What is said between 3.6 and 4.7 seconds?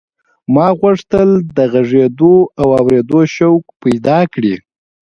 پیدا کړي